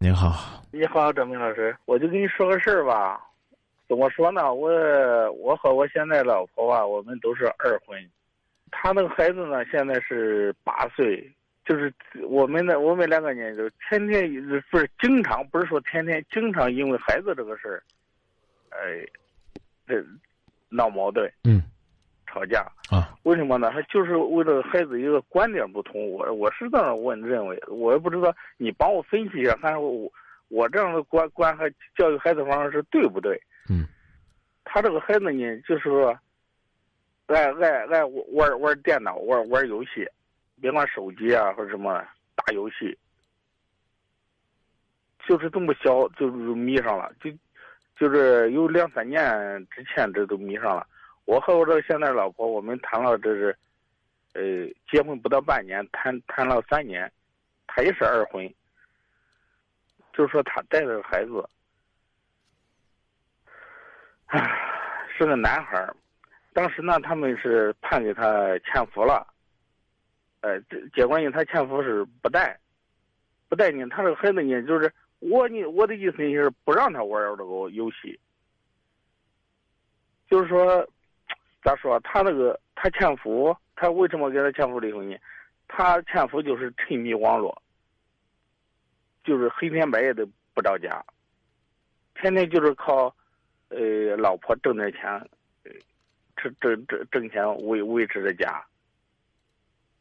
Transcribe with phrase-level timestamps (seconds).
[0.00, 3.20] 您好，你好，张明老师，我就跟你说个事儿吧。
[3.88, 4.54] 怎么说呢？
[4.54, 4.70] 我
[5.32, 7.98] 我和我现在老婆啊，我们都是二婚。
[8.70, 11.28] 他那个孩子呢，现在是八岁，
[11.64, 11.92] 就是
[12.28, 14.30] 我们的我们两个人就天天
[14.70, 17.82] 不是经常，不是说天天，经常因为孩子这个事儿，
[18.70, 19.04] 哎，
[19.86, 20.04] 这
[20.68, 21.28] 闹矛盾。
[21.42, 21.62] 嗯。
[22.30, 23.14] 吵架啊？
[23.24, 23.70] 为什么呢？
[23.72, 26.10] 他就是为了孩子一个观点不同。
[26.10, 30.10] 我我是这样问认为，我也不知道你帮我分析一下，看我
[30.48, 33.40] 我这样的观观和教育孩子方式对不对？
[33.68, 33.86] 嗯。
[34.64, 36.18] 他这个孩子呢，就是说
[37.26, 40.06] 爱爱爱玩玩电脑，玩玩游戏，
[40.60, 42.02] 别管手机啊或者什么
[42.34, 42.96] 打游戏，
[45.26, 47.30] 就是这么小就迷上了，就
[47.98, 49.22] 就是有两三年
[49.70, 50.86] 之前这都迷上了。
[51.28, 53.54] 我和我这个现在老婆，我们谈了这是，
[54.32, 54.42] 呃，
[54.90, 57.12] 结婚不到半年，谈谈了三年，
[57.66, 58.50] 他也是二婚，
[60.14, 61.46] 就是说他带着孩子，
[64.28, 64.40] 唉，
[65.18, 65.94] 是个男孩儿，
[66.54, 69.26] 当时呢，他们是判给他前夫了，
[70.40, 72.58] 呃，这结果呢，他前夫是不带，
[73.50, 78.18] 不带你，他这个孩子呢，就是我呢，我的意思就是不让他玩这个游戏，
[80.30, 80.88] 就是说。
[81.68, 82.00] 咋说？
[82.00, 85.14] 他那个他前夫，他为什么跟他前夫离婚呢？
[85.66, 87.62] 他前夫就是沉迷网络，
[89.22, 91.04] 就是黑天白夜的不着家，
[92.14, 93.14] 天天就是靠，
[93.68, 95.28] 呃，老婆挣点钱，
[96.36, 98.64] 挣挣挣挣钱维维持着家。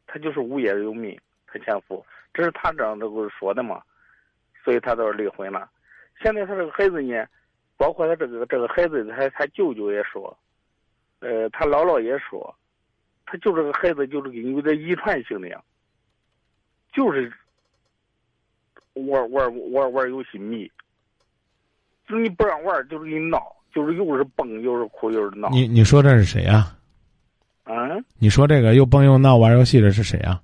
[0.06, 3.84] 他就是无业游民，他前夫，这是他这样这个说的嘛，
[4.64, 5.70] 所以他都离婚了。
[6.24, 7.28] 现在他这个孩子呢，
[7.76, 10.34] 包括他这个这个孩子，他他舅舅也说。
[11.20, 12.54] 呃，他姥姥也说，
[13.26, 15.62] 他就这个孩子就是跟有点遗传性的呀，
[16.94, 17.32] 就是
[18.94, 20.72] 玩玩玩玩游戏迷，
[22.08, 23.42] 就是你不让玩，就是给你闹，
[23.74, 25.50] 就是又是蹦又是哭又是闹。
[25.50, 26.76] 你你说这是谁呀？
[27.64, 27.74] 啊？
[28.20, 30.42] 你说这个又蹦又闹玩游戏的是谁呀？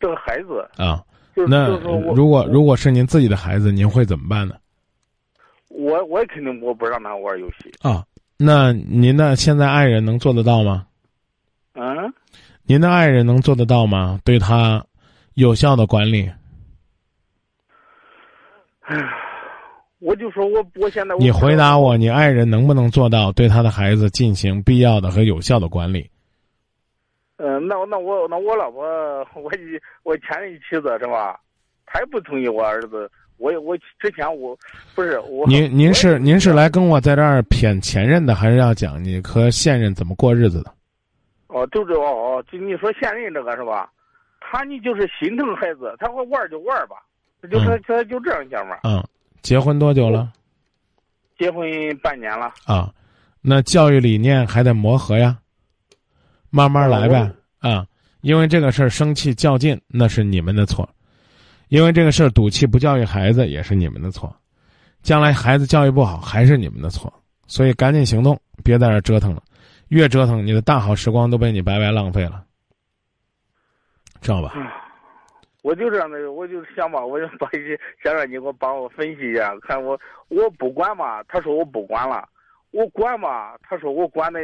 [0.00, 1.68] 这个孩子啊，那
[2.14, 4.56] 如果如果是您自己的孩子，您会怎么办呢？
[5.68, 8.04] 我我也肯定我不让他玩游戏啊。
[8.38, 10.86] 那您的现在爱人能做得到吗？
[11.72, 11.82] 啊，
[12.64, 14.20] 您的爱人能做得到吗？
[14.24, 14.84] 对他
[15.34, 16.30] 有效的管理？
[18.82, 18.96] 哎，
[19.98, 26.10] 我就说我我现在你回答我，你爱人能不能做到对他的孩子进行必要的和有效的管理？
[27.38, 28.84] 嗯，那那我那我老婆
[29.34, 29.50] 我
[30.02, 31.40] 我前任妻子是吧？
[31.86, 33.10] 她也不同意我儿子。
[33.38, 34.56] 我我之前我
[34.94, 40.72] 不是我您您是您是来跟我在这儿谝前任的，还是要讲你和现任怎么过日子的？
[41.48, 43.90] 哦，就这哦哦，就你说现任这个是吧？
[44.40, 46.96] 他你就是心疼孩子，他说玩就玩吧，
[47.50, 48.80] 就他他就这样想法。
[48.84, 49.02] 嗯，
[49.42, 50.32] 结婚多久了？
[51.38, 51.68] 结婚
[52.02, 52.52] 半年了。
[52.64, 52.92] 啊，
[53.40, 55.36] 那教育理念还得磨合呀，
[56.50, 57.30] 慢慢来呗。
[57.58, 57.86] 啊，
[58.20, 60.88] 因为这个事儿生气较劲，那是你们的错。
[61.68, 64.34] 因为这个事儿赌气不教育孩子也是你们的错，
[65.02, 67.12] 将来孩子教育不好还是你们的错，
[67.46, 69.42] 所以赶紧行动，别在这折腾了，
[69.88, 72.44] 越折腾你的大好时光都被你白白浪费了，
[74.20, 74.52] 知道吧？
[75.62, 82.28] 我就这样的，我就想吧，我就把一些想让你给我帮我分析一下，看我我不管嘛，他说我不管了，
[82.70, 84.40] 我管嘛，他说我管的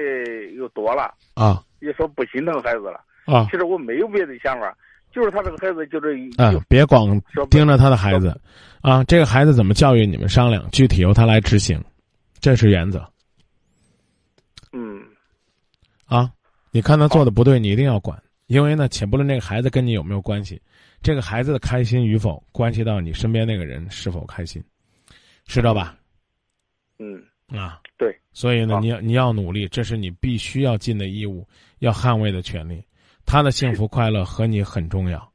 [0.57, 3.01] 又多了啊，也说不心疼孩子了。
[3.25, 4.77] 啊，其实我没有别的想法。
[5.13, 8.35] 就是他这个孩子，就是嗯，别光盯着他的孩子，
[8.81, 11.83] 啊，这个孩子怎么教育，你们商量，具体由他来执行，
[12.41, 13.07] 这是原则。
[14.73, 15.03] 嗯，
[16.07, 16.33] 啊，
[16.71, 20.61] 你看他做的不对，你一定要管，因为呢，且不论这个孩子跟你有没有关系，
[21.03, 24.63] 这个孩子的开心与否，关系到你身边那个人是否开心，
[25.45, 25.97] 知道吧？
[26.99, 31.47] 嗯，啊，对，所以呢，你要你要努力，这是你必须要尽的义务，
[31.81, 32.83] 要捍卫的权利。
[33.33, 35.27] 他的幸福快乐和你很重要，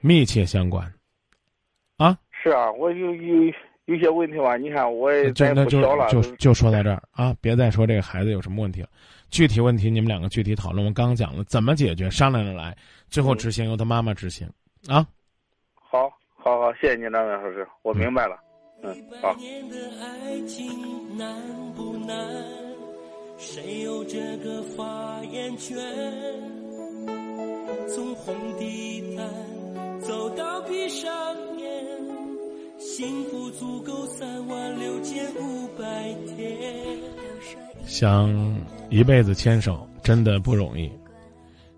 [0.00, 0.92] 密切相关，
[1.96, 2.18] 啊！
[2.32, 3.44] 是啊，我有有
[3.84, 4.56] 有些问题吧？
[4.56, 7.32] 你看我也就那就就就说到这儿啊！
[7.40, 8.88] 别再说这个孩子有什么问题了，
[9.30, 10.84] 具体问题你们两个具体讨论。
[10.84, 12.76] 我刚刚讲了怎么解决，商量着来，
[13.08, 14.44] 最后执行由他妈妈执行，
[14.88, 15.06] 啊！
[15.76, 18.36] 好，好，好，谢谢你，张老师，我明白了。
[18.82, 18.92] 嗯，
[19.22, 19.36] 好。
[23.38, 25.78] 谁有这个发言权？
[28.24, 31.10] 红地毯走到闭上
[31.58, 31.68] 眼，
[32.78, 36.56] 幸福足够三万六千五百天。
[37.86, 38.30] 想
[38.90, 40.90] 一辈子牵手真的不容易，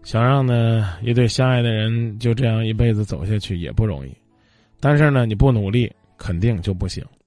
[0.03, 4.13] 想让呢一对相爱的人就这样一辈子走下去也不容易。
[4.81, 7.05] 但是呢，你不努力，肯定就不行。